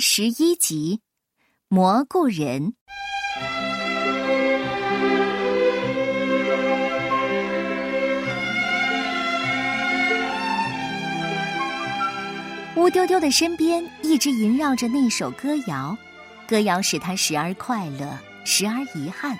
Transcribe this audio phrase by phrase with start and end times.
[0.00, 1.02] 十一集，
[1.68, 2.72] 蘑菇人。
[12.76, 15.94] 乌丢丢的身边一直萦绕着那首歌谣，
[16.48, 19.38] 歌谣使他时而快乐，时而遗憾。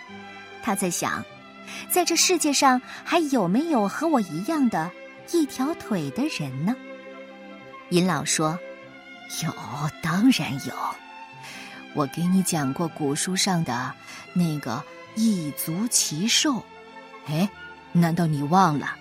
[0.63, 1.25] 他在想，
[1.89, 4.91] 在这世界上还有没有和我一样的
[5.33, 6.77] 一条腿的人呢？
[7.89, 8.59] 尹老说。
[9.43, 9.55] 有，
[10.03, 10.75] 当然有。
[11.95, 13.93] 我给你讲过古书上的
[14.33, 14.83] 那个
[15.15, 16.63] 异族奇兽，
[17.27, 17.49] 哎，
[17.93, 18.97] 难道你忘了？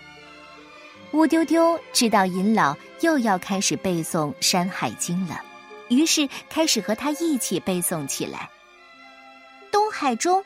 [1.11, 5.41] 乌丢丢知道尹老又要开始背诵《山海经》了，
[5.89, 8.49] 于是开始和他一起背诵起来。
[9.71, 10.43] 东海中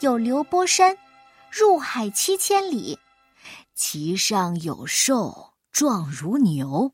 [0.00, 0.96] 有流波山，
[1.50, 2.98] 入海七千里，
[3.74, 6.92] 其上有兽，状如牛。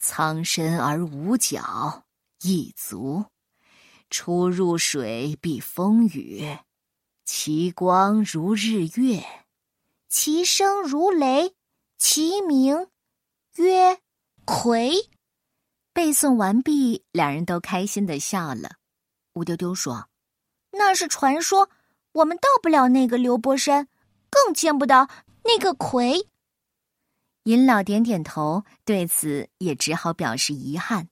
[0.00, 2.04] 苍身而无角，
[2.40, 3.26] 一足，
[4.08, 6.58] 出入水避风雨，
[7.26, 9.22] 其光如日月，
[10.08, 11.54] 其声如雷，
[11.98, 12.88] 其名
[13.56, 14.00] 曰
[14.46, 15.10] 魁。
[15.92, 18.76] 背诵完毕，两人都开心的笑了。
[19.34, 20.08] 吴丢丢说
[20.72, 21.68] ：“那是传说，
[22.12, 23.86] 我们到不了那个流波山，
[24.30, 25.10] 更见不到
[25.44, 26.28] 那个魁。”
[27.44, 31.08] 尹老点点头，对此也只好表示遗憾。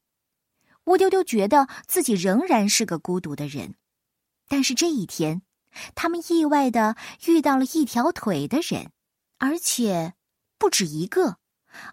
[0.85, 3.75] 乌丢丢觉得自己仍然是个孤独的人，
[4.49, 5.43] 但是这一天，
[5.95, 8.91] 他们意外的遇到了一条腿的人，
[9.39, 10.15] 而且
[10.59, 11.37] 不止一个，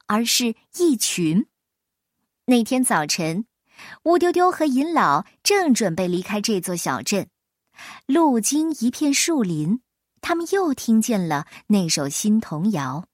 [0.05, 1.47] 而是一群。
[2.45, 3.45] 那天早晨，
[4.03, 7.27] 乌丢丢和尹老正准备离开这座小镇，
[8.05, 9.81] 路经一片树林，
[10.21, 13.07] 他们又听见了那首新童谣。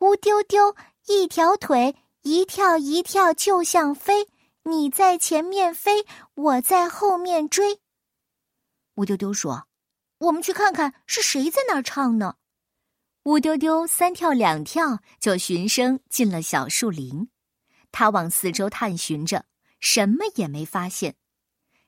[0.00, 4.28] 乌丢丢，一条腿，一跳一跳就像飞。
[4.64, 7.80] 你在前面飞，我在后面追。
[8.96, 9.66] 乌丢丢说
[10.18, 12.34] ：“我们去看看是谁在那儿唱呢？”
[13.24, 17.30] 乌丢丢三跳两跳就循声进了小树林。
[17.90, 19.46] 他往四周探寻着，
[19.80, 21.16] 什么也没发现。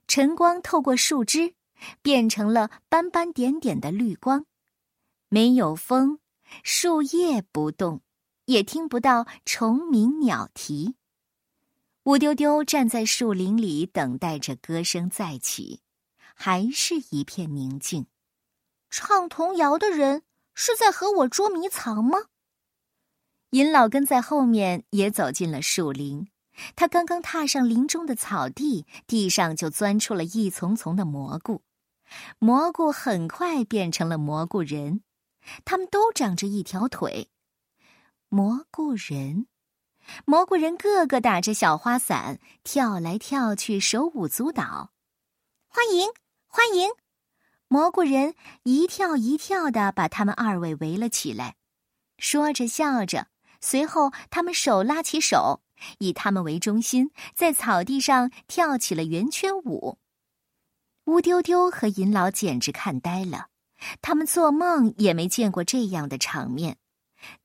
[0.07, 1.55] 晨光透过树枝，
[2.01, 4.47] 变成了斑斑点点的绿光。
[5.29, 6.21] 没有风。
[6.63, 8.03] 树叶不动，
[8.47, 10.95] 也听不到虫鸣鸟啼。
[12.05, 15.81] 乌丢丢站在树林里，等待着歌声再起，
[16.35, 18.07] 还是一片宁静。
[18.91, 20.23] 唱童谣的人
[20.55, 22.19] 是在和我捉迷藏吗？
[23.51, 26.29] 尹老跟在后面也走进了树林。
[26.75, 31.63] 他刚刚踏上林中的草地，地上就钻出了一丛丛的蘑菇。
[32.39, 35.03] 蘑菇很快变成了蘑菇人。
[35.65, 37.31] 他们都长着一条腿，
[38.29, 39.47] 蘑菇人，
[40.25, 44.93] 蘑菇人个个打着小花伞，跳来跳去，手舞足蹈。
[45.69, 46.09] 欢迎，
[46.47, 46.91] 欢迎！
[47.69, 51.57] 蘑菇人一跳一跳的把他们二位围了起来，
[52.19, 53.29] 说着笑着。
[53.61, 55.63] 随后，他们手拉起手，
[55.99, 59.99] 以他们为中心，在草地上跳起了圆圈舞。
[61.05, 63.49] 乌丢丢和银老简直看呆了。
[64.03, 66.77] 他们做梦也没见过这样的场面，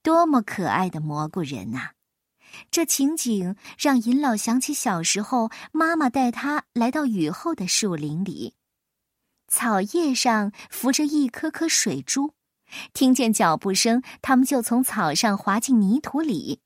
[0.02, 1.92] 多么可爱的蘑菇人呐！
[2.70, 8.54] 这情景让尹老想起小时候妈妈带他来到雨后的树林里，
[9.48, 12.36] 草叶上浮着一颗颗水珠，
[12.94, 16.60] 听见脚步声，他们就从草上滑进泥土里，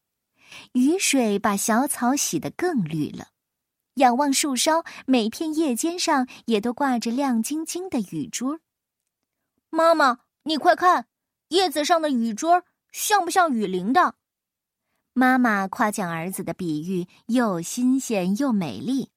[0.73, 3.29] 雨水把小草洗得更绿了。
[3.95, 8.59] 仰望树梢，每片叶尖上也都挂着亮晶晶的雨珠。
[9.69, 11.07] 妈妈，你快看，
[11.49, 14.15] 叶子上的雨珠儿像不像雨淋的？
[15.13, 19.11] 妈妈夸奖儿子的比喻又新鲜又美丽。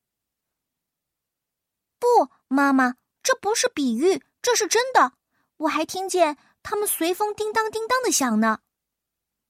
[1.99, 5.13] 不，妈妈，这不是比喻，这是真的。
[5.59, 8.61] 我还听见它们随风叮当叮当的响呢。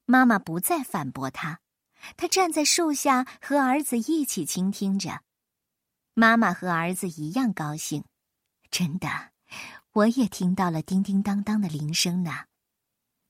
[0.07, 1.61] 妈妈不再反驳他，
[2.17, 5.23] 他站在树下和儿子一起倾听着。
[6.15, 8.05] 妈妈和儿子一样高兴，
[8.71, 9.31] 真的。
[9.93, 12.45] 我也听到了叮叮当当的铃声呢，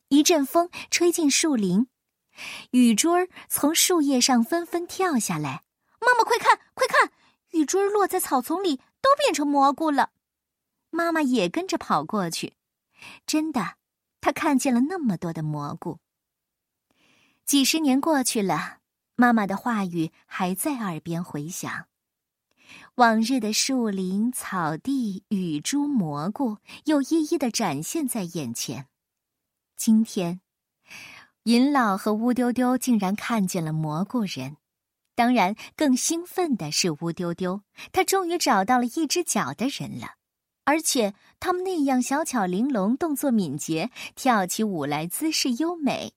[0.09, 1.89] 一阵风吹进树林，
[2.73, 5.65] 雨珠儿从树叶上纷纷跳下来。
[6.01, 7.13] 妈妈，快看，快看，
[7.53, 10.11] 雨珠儿落在草丛里，都变成蘑菇了。
[10.91, 12.55] 妈妈也跟着跑过去，
[13.25, 13.77] 真的，
[14.21, 15.99] 她看见了那么多的蘑菇。
[17.47, 18.79] 几十年过去了，
[19.17, 21.87] 妈妈的话语还在耳边回响。
[22.97, 28.87] 往日的树林、草地、雨珠、蘑菇，又一一的展现在眼前。
[29.77, 30.41] 今天，
[31.45, 34.57] 银老和乌丢丢竟然看见了蘑菇人，
[35.15, 37.63] 当然，更兴奋的是乌丢丢，
[37.93, 40.17] 他终于找到了一只脚的人了，
[40.65, 46.13] 而且他们那样小巧玲珑，动作敏捷，跳起舞来姿势优美。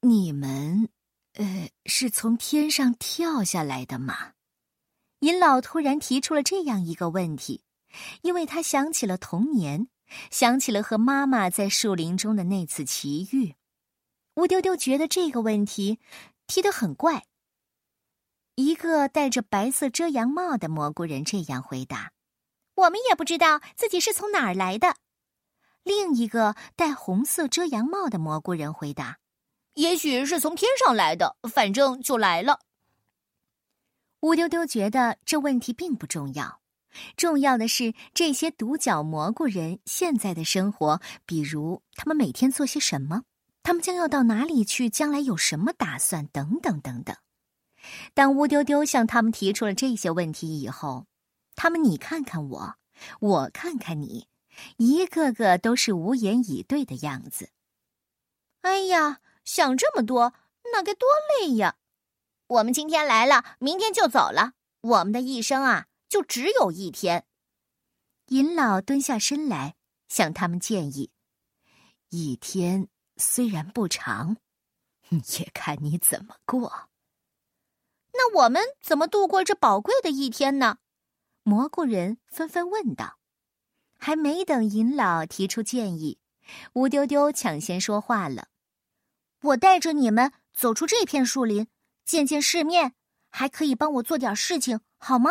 [0.00, 0.88] 你们，
[1.34, 4.32] 呃，是从天上跳下来的吗？
[5.24, 7.62] 银老突然提出了这样一个问题，
[8.20, 9.88] 因为他想起了童年，
[10.30, 13.54] 想起了和妈妈在树林中的那次奇遇。
[14.34, 15.98] 乌丢丢觉得这个问题。
[16.46, 17.24] 提得很怪。
[18.56, 22.12] 一个戴着白色遮阳帽的蘑菇人这样回答
[22.76, 24.94] ：“我们也不知道自己是从哪儿来的。”
[25.84, 29.16] 另一个戴红色遮阳帽的蘑菇人回答
[29.72, 32.60] ：“也许是从天上来的，反正就来了。”
[34.24, 36.62] 乌丢丢觉得这问题并不重要，
[37.14, 43.24] 重要的是这些独角蘑菇人现在的生活，比如他们每天做些什么。
[43.62, 44.88] 他们将要到哪里去？
[44.88, 46.26] 将来有什么打算？
[46.28, 47.14] 等等等等。
[48.14, 51.04] 当乌丢丢向他们提出了这些问题以后，
[51.54, 52.76] 他们你看看我，
[53.20, 54.26] 我看看你，
[54.78, 57.50] 一个个都是无言以对的样子。
[58.62, 60.32] 哎呀，想这么多，
[60.72, 61.06] 那该多
[61.42, 61.76] 累呀！
[62.46, 67.26] 我们今天来了，明天就走了，我们的一生啊，就只有一天。
[68.28, 69.76] 银老蹲下身来，
[70.08, 71.10] 向他们建议：
[72.10, 72.88] 一天。
[73.16, 74.38] 虽然不长，
[75.10, 76.88] 也看你怎么过。
[78.12, 80.78] 那我们怎么度过这宝贵的一天呢？
[81.44, 83.20] 蘑菇人纷纷问道。
[83.96, 86.18] 还没等银老提出建议，
[86.72, 88.48] 乌丢丢抢先说话了
[89.42, 91.68] ：“我带着你们走出这片树林，
[92.04, 92.94] 见见世面，
[93.30, 95.30] 还可以帮我做点事情，好吗？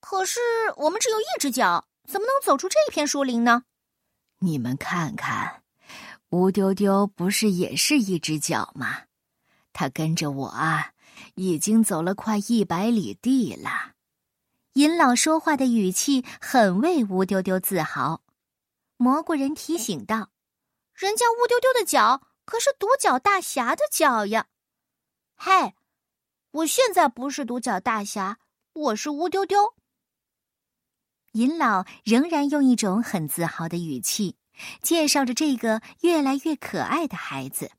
[0.00, 0.40] 可是
[0.76, 3.64] 我们只有一只脚，怎么能走出这片树林呢？
[4.38, 5.62] 你们看看。”
[6.30, 9.02] 乌丢丢不是也是一只脚吗？
[9.74, 10.92] 他跟着我啊，
[11.34, 13.92] 已经走了快一百里地了。
[14.72, 18.22] 银老说话的语气很为乌丢丢自豪。
[18.96, 20.30] 蘑菇人提醒道
[20.94, 24.46] ：“人家乌丢丢的脚可是独角大侠的脚呀！”
[25.44, 25.74] 嗨，
[26.52, 28.38] 我现在不是独角大侠，
[28.74, 29.74] 我是乌丢丢。
[31.32, 34.36] 银老仍然用一种很自豪的语气。
[34.82, 37.72] 介绍着这个越来越可爱的孩子，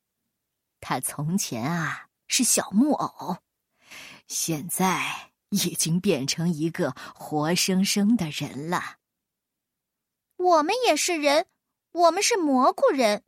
[0.82, 3.38] 他从前啊是小木偶，
[4.28, 8.98] 现在已经变成一个活生生的人了。
[10.36, 11.48] 我们也是人，
[11.94, 13.24] 我们是蘑菇人。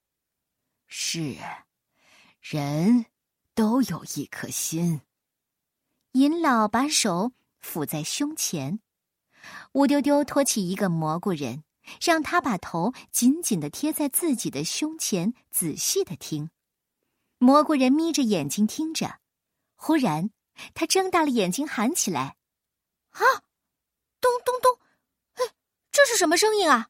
[0.88, 1.38] 是，
[2.42, 3.06] 人
[3.56, 5.02] 都有一颗心。
[6.12, 7.31] 银老把手
[7.63, 8.80] 抚在胸前，
[9.72, 11.63] 乌丢丢托起一个蘑菇人。
[12.02, 16.50] 让他把头紧紧的贴在自己的胸前，仔细的听。
[17.38, 19.19] 蘑菇人眯着眼睛听着，
[19.75, 20.31] 忽然，
[20.74, 22.38] 他睁大了眼睛喊起来
[23.13, 23.22] ：“啊，
[24.19, 24.80] 咚咚咚！
[25.36, 25.54] 哎，
[25.92, 26.90] 这是什么声音啊？”“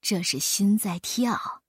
[0.00, 1.62] 这是心在跳。”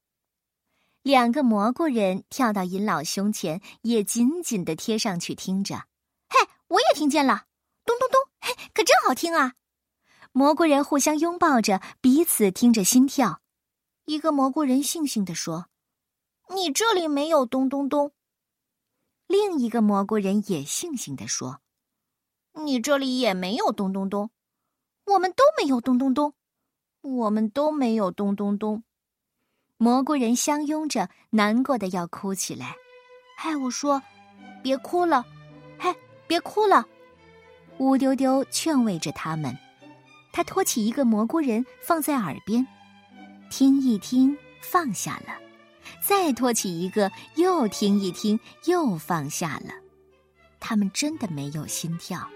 [1.01, 5.85] 两个蘑菇人跳到银老胸前，也紧紧的贴上去听着。
[6.29, 7.45] “嘿，我也听见了，
[7.85, 8.19] 咚咚咚！
[8.41, 9.53] 嘿，可真好听啊！”
[10.31, 13.41] 蘑菇人互相拥抱着，彼此听着心跳。
[14.05, 15.67] 一个蘑菇人悻悻地说
[16.53, 18.11] ：“你这里没有咚咚咚。”
[19.25, 21.61] 另一个蘑菇人也悻悻地说
[22.63, 24.31] ：“你这里也没有咚咚咚。”
[25.05, 26.33] 我们都没有咚咚咚，
[27.01, 28.83] 我们都没有咚咚咚。
[29.81, 32.75] 蘑菇人相拥着，难过的要哭起来。
[33.37, 34.01] 嗨，我说，
[34.61, 35.25] 别哭了，
[35.77, 35.95] 嗨，
[36.27, 36.85] 别哭了。
[37.77, 39.57] 乌丢丢劝慰着他们。
[40.33, 42.67] 他托起一个蘑菇人放在耳边，
[43.49, 45.31] 听一听，放下了；
[46.05, 49.71] 再托起一个，又听一听，又放下了。
[50.59, 52.29] 他们真的没有心跳。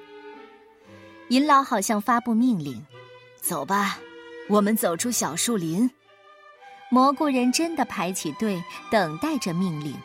[1.27, 2.81] 银老好像发布命令
[3.35, 3.99] ：“走吧，
[4.47, 5.91] 我们走出小树林。”
[6.93, 9.95] 蘑菇人真的排起队，等待着命令。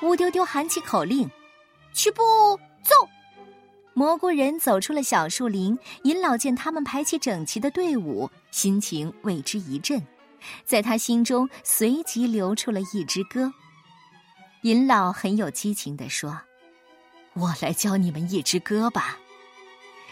[0.00, 1.30] 乌丢丢喊起口令
[1.92, 2.22] ：“去步
[2.82, 2.94] 走！”
[3.92, 10.02] 蘑菇人走出了小树林，银老见他们排起整齐的队伍，心情为之一振，
[10.64, 13.52] 在他心中随即流出了一支歌。
[14.62, 16.40] 银老很有激情地说
[17.36, 19.18] ：“我来教你们一支歌吧。”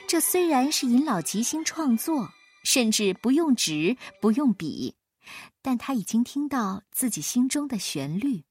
[0.07, 2.28] 这虽然是银老即兴创作，
[2.64, 4.95] 甚至不用纸不用笔，
[5.61, 8.45] 但他已经听到自己心中的旋律。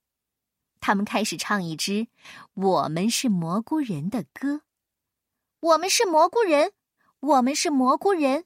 [0.80, 2.08] 他们开始唱一支
[2.56, 4.62] “我们是蘑菇人”的歌。
[5.60, 6.72] 我们是蘑菇人，
[7.20, 8.46] 我们是蘑菇人。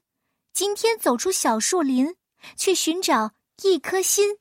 [0.52, 2.14] 今天走出小树林，
[2.56, 4.36] 去寻找一颗心，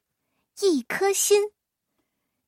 [0.62, 1.51] 一颗心。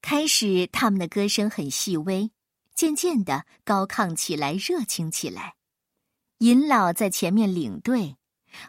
[0.01, 2.32] 开始，他们的歌声很细微，
[2.75, 5.56] 渐渐的高亢起来，热情起来。
[6.39, 8.17] 银老在前面领队，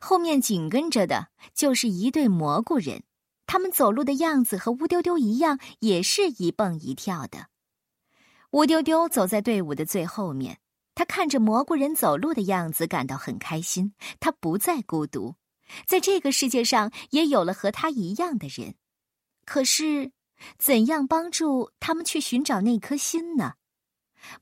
[0.00, 3.02] 后面紧跟着的就是一对蘑菇人。
[3.46, 7.46] 他们走路的样子和乌丢丢一样，也是一蹦一跳的。
[8.50, 10.58] 乌丢丢走在队伍的最后面，
[10.94, 13.94] 他看着蘑菇人走路的样子，感到很开心。
[14.20, 15.34] 他不再孤独，
[15.86, 18.74] 在这个世界上也有了和他一样的人。
[19.46, 20.12] 可是，
[20.58, 23.54] 怎样帮助他们去寻找那颗心呢？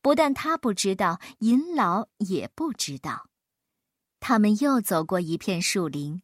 [0.02, 3.28] 不但他不知道，银老也不知道。
[4.20, 6.22] 他们又走过一片树林，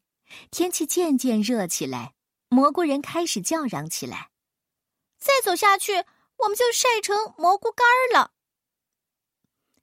[0.50, 2.14] 天气渐渐热起来。
[2.48, 4.28] 蘑菇人开始叫嚷起来
[5.18, 5.92] ：“再走下去，
[6.36, 8.32] 我们就晒成蘑菇干儿了。”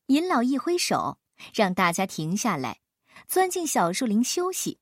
[0.06, 1.18] 银老一挥手，
[1.54, 2.80] 让大家停下来，
[3.28, 4.80] 钻进小树林休息。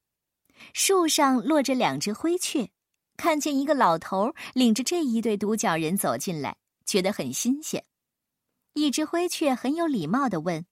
[0.74, 2.72] 树上落着两只灰雀，
[3.16, 7.86] 看见一个老头领着这一对独角人走进来，觉得很新鲜。
[8.74, 10.66] 一只灰雀很有礼貌的问：“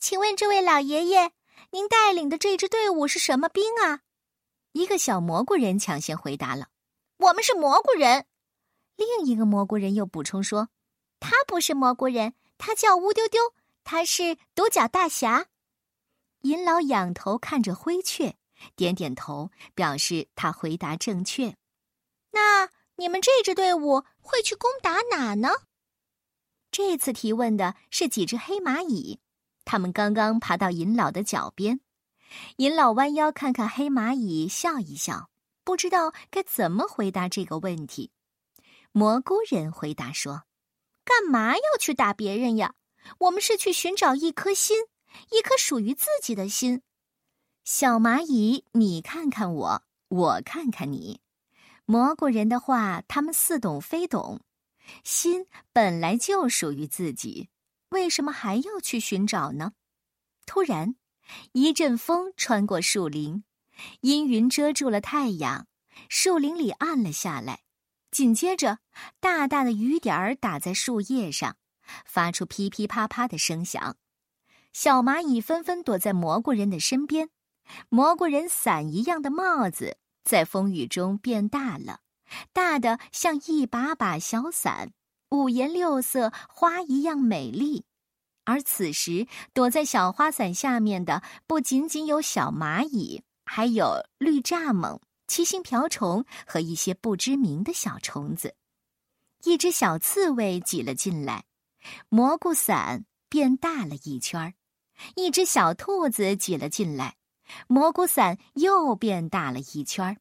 [0.00, 1.30] 请问这位老爷爷，
[1.70, 4.00] 您带领的这支队伍是什么兵啊？”
[4.72, 6.68] 一个小蘑菇人抢先回答了
[7.18, 8.26] ：“我们是蘑菇人。”
[8.96, 10.68] 另一个蘑菇人又补充说
[11.20, 15.46] ：“他不是蘑菇人，他叫乌丢丢，他是独角大侠。”
[16.42, 18.36] 银老仰头看着灰雀，
[18.76, 21.56] 点点头，表示他回答正确。
[22.30, 25.48] 那你们这支队伍会去攻打哪呢？
[26.70, 29.18] 这次提问的是几只黑蚂蚁，
[29.70, 31.80] 他们刚刚爬到银老的脚边。
[32.56, 35.28] 银老弯腰看看黑蚂蚁，笑一笑，
[35.62, 38.10] 不知道该怎么回答这个问题。
[38.92, 40.44] 蘑菇人回答说
[41.04, 42.76] ：“干嘛要去打别人呀？
[43.18, 44.74] 我们是去寻找一颗心，
[45.32, 46.80] 一颗属于自己的心。”
[47.62, 51.20] 小蚂蚁，你看看我，我看看你。
[51.84, 54.40] 蘑菇人的话，他们似懂非懂。
[55.04, 57.50] 心本来就属于自己，
[57.90, 59.72] 为什么还要去寻找呢？
[60.46, 60.94] 突然。
[61.52, 63.44] 一阵风穿过树林，
[64.00, 65.66] 阴云遮住了太阳，
[66.08, 67.60] 树林里暗了下来。
[68.10, 68.78] 紧接着，
[69.20, 71.58] 大大的雨点儿打在树叶上，
[72.06, 73.98] 发出噼噼啪啪的声响。
[74.72, 77.28] 小蚂蚁纷纷躲在蘑菇人的身边，
[77.90, 82.00] 蘑菇人伞一样的帽子在风雨中变大了，
[82.54, 84.94] 大的像一把把小伞，
[85.30, 87.84] 五颜六色，花一样美丽。
[88.44, 98.54] 而此时，躲在小花伞下面的不仅仅有小蚂蚁，还有绿蚱蜢、七星瓢虫和一些不知名的小虫子。
[99.44, 101.44] 一只小刺猬挤了进来，
[102.08, 104.52] 蘑菇伞变大了一圈儿；
[105.14, 107.16] 一只小兔子挤了进来，
[107.66, 110.16] 蘑菇伞又变大了一圈儿。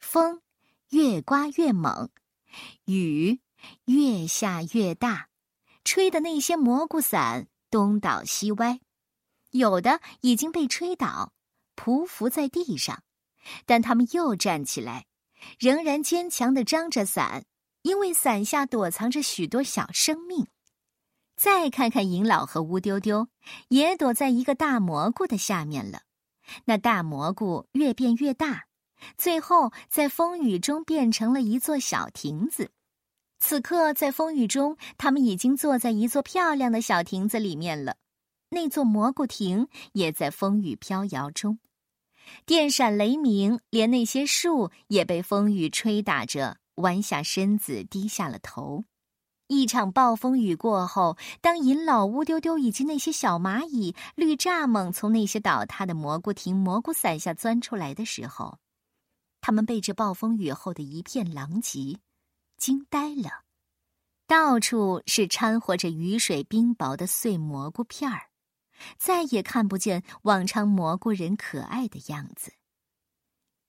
[0.00, 0.42] 风
[0.90, 2.10] 越刮越猛，
[2.84, 3.40] 雨
[3.86, 5.28] 越下越大。
[5.84, 8.80] 吹的那些蘑菇伞东倒西歪，
[9.52, 11.32] 有的已经被吹倒，
[11.76, 13.02] 匍匐在地上，
[13.64, 15.06] 但他们又站起来，
[15.58, 17.46] 仍然坚强的张着伞，
[17.82, 20.46] 因为伞下躲藏着许多小生命。
[21.36, 23.28] 再看看银老和乌丢丢，
[23.68, 26.02] 也躲在一个大蘑菇的下面了。
[26.66, 28.66] 那大蘑菇越变越大，
[29.16, 32.72] 最后在风雨中变成了一座小亭子。
[33.40, 37.96] 此刻，在风雨中，他们已经坐在一座漂亮的小亭子里面了。
[38.50, 41.58] 那座蘑菇亭也在风雨飘摇中，
[42.46, 48.84] 电闪雷鸣，连那些树也被风雨吹打着，弯下身子，低下了头。
[49.46, 58.58] 一场暴风雨过后，当银老乌丢丢以及那些小蚂蚁、绿蚱蜢从那些倒塌的蘑菇亭、蘑菇伞下钻出来的时候，
[59.40, 61.98] 他们被这暴风雨后的一片狼藉。
[62.58, 63.44] 惊呆了，
[64.26, 68.30] 到处是掺和着雨水冰雹的碎蘑菇片儿，
[68.98, 72.52] 再也看不见往常蘑菇人可爱的样子。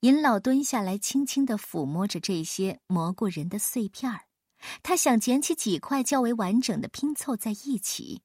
[0.00, 4.26] 尹老蹲下来，轻轻的抚摸着这些蘑菇人的碎片儿，
[4.82, 8.22] 他想捡起几块较为完整的拼凑在一起，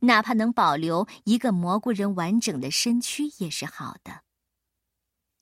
[0.00, 4.22] 哪怕能保留一个蘑菇人完整的身躯也是好的。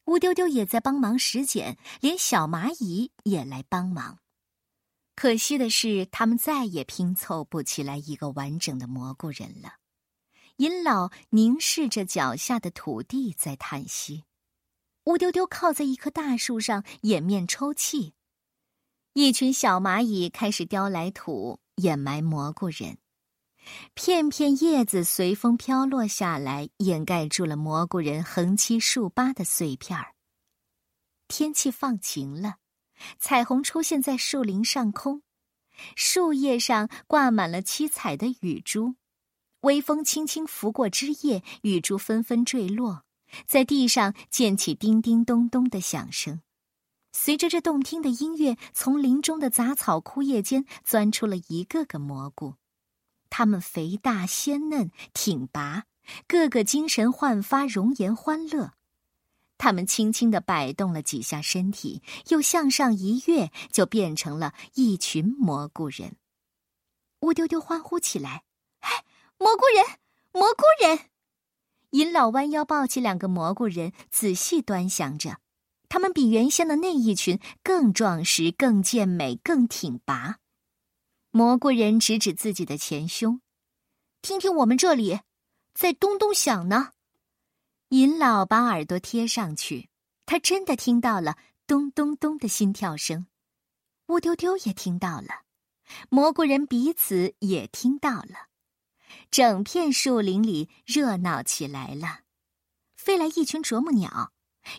[0.07, 4.19] 乌丢丢也在帮忙拾捡，连小蚂蚁也来帮忙。
[5.17, 9.73] 可惜的是，他们再也拼凑不起来一个完整的蘑菇人了。
[10.59, 14.25] 尹老凝视着脚下的土地，在叹息。
[15.05, 18.13] 乌丢丢靠在一棵大树上，掩面抽泣。
[19.15, 22.99] 一群小蚂蚁开始叼来土，掩埋蘑菇人。
[23.95, 30.15] 片片叶子随风飘落下来，掩盖住了蘑菇人横七竖八的碎片儿。
[31.27, 32.57] 天气放晴了。
[33.19, 35.23] 彩虹出现在树林上空，
[35.95, 38.97] 树叶上挂满了七彩的雨珠，
[39.61, 43.05] 微风轻轻拂过枝叶，雨珠纷纷坠落，
[43.47, 46.41] 在地上溅起叮叮咚咚的响声。
[47.12, 52.57] 随着这动听的音乐，从林中的杂草枯叶间钻出了一个个蘑菇，
[53.31, 55.85] 它们肥大鲜嫩、挺拔，
[56.29, 58.75] 个个精神焕发、容颜欢乐。
[59.59, 66.17] 他们轻轻的摆动了几下身体，又向上一跃，就变成了一群蘑菇人。
[67.21, 68.45] 乌丢丢欢呼起来
[68.81, 69.05] ：“哎，
[69.39, 69.99] 蘑菇人，
[70.33, 71.09] 蘑菇人！”
[71.91, 75.39] 银老弯腰抱起两个蘑菇人，仔细端详着，
[75.89, 80.37] 他们比原先的那一群更壮实、更健美、更挺拔。
[81.31, 83.41] 蘑菇人指指自己的前胸
[84.21, 85.21] ：“听听我们这里，
[85.73, 86.91] 在咚咚响呢。”
[87.90, 89.90] 银老把耳朵贴上去，
[90.25, 91.38] 他真的听到了
[91.69, 93.28] 咚咚咚的心跳声。
[94.09, 95.43] 乌丢丢也听到了，
[96.09, 98.49] 蘑菇人彼此也听到了。
[99.31, 102.23] 整片树林里热闹起来了，
[102.97, 104.33] 飞来一群啄木鸟，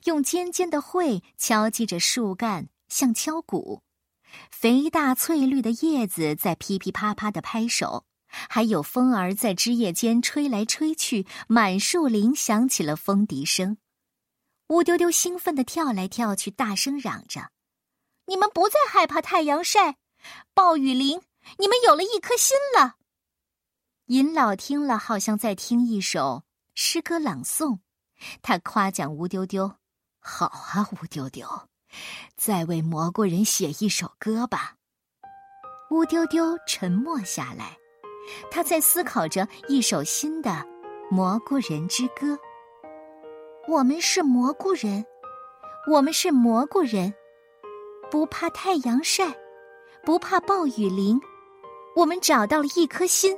[0.03, 3.83] 用尖尖的喙敲击着树干，像敲鼓。
[4.51, 8.06] 肥大翠绿的叶子在噼噼啪啪的拍手。
[8.27, 13.77] 还有风儿在枝叶间吹来吹去，满树林响起了风笛声。
[14.67, 17.51] 乌丢丢兴奋地跳来跳去，大声嚷着
[18.27, 19.97] ：“你们不再害怕太阳晒，
[20.53, 21.21] 暴雨淋，
[21.57, 22.95] 你们有了一颗心了。”
[24.07, 26.43] 银老听了，好像在听一首
[26.75, 27.79] 诗歌朗诵。
[28.41, 29.77] 他夸奖乌丢丢
[30.19, 31.69] ：“好啊，乌丢丢，
[32.35, 34.75] 再为蘑菇人写一首歌吧。”
[35.91, 37.77] 乌丢丢沉默下来。
[38.49, 40.49] 他在思考着一首新的
[41.09, 42.33] 《蘑菇人之歌》。
[43.67, 45.05] 我们是蘑菇人，
[45.91, 47.13] 我们是蘑菇人，
[48.09, 49.35] 不怕太阳晒，
[50.03, 51.19] 不怕暴雨淋。
[51.95, 53.37] 我们找到了一颗心，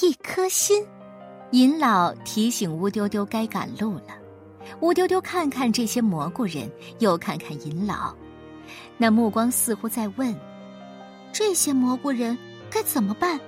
[0.00, 0.86] 一颗心。
[1.50, 4.16] 银老提醒乌丢丢该赶路了。
[4.80, 8.14] 乌丢丢看看这些蘑菇人，又看看银老，
[8.96, 10.34] 那目光似乎在问：
[11.32, 12.36] 这些蘑菇人
[12.70, 13.38] 该怎么办？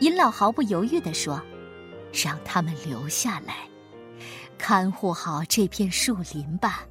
[0.00, 1.40] 银老毫不犹豫地说
[2.12, 3.56] ：“让他们留下来，
[4.58, 6.86] 看护好这片树林吧。”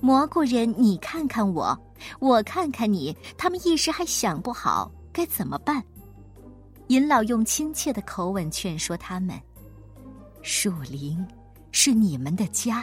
[0.00, 1.78] 蘑菇人，你看看我，
[2.18, 5.84] 我看看你，他们一时还想不好该怎么办。
[6.86, 9.38] 银老用亲切的口吻劝说他们
[10.40, 11.22] ：“树林
[11.70, 12.82] 是你们的家，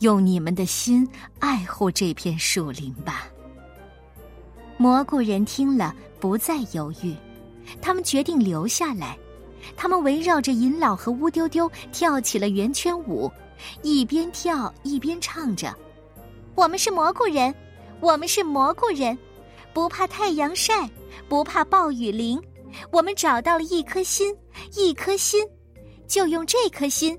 [0.00, 3.24] 用你们的心爱护这片树林吧。”
[4.76, 7.16] 蘑菇人听了，不再犹豫。
[7.80, 9.18] 他们决定留下来，
[9.76, 13.30] 他们围绕着银老和乌丢丢跳起了圆圈舞，
[13.82, 15.74] 一边跳一边唱着
[16.56, 17.54] ：“我们是蘑菇人，
[18.00, 19.16] 我们是蘑菇人，
[19.72, 20.88] 不怕太阳晒，
[21.28, 22.40] 不怕暴雨淋。
[22.92, 24.34] 我们找到了一颗心，
[24.76, 25.44] 一颗心，
[26.06, 27.18] 就用这颗心，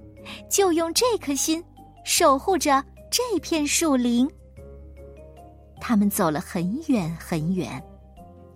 [0.49, 1.63] 就用这颗心，
[2.05, 4.29] 守护着这片树林。”
[5.81, 7.81] 他们走了很远很远。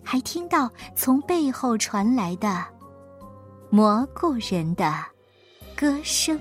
[0.05, 2.63] 还听到从背后传来的
[3.71, 5.03] 蘑菇人的
[5.75, 6.39] 歌声。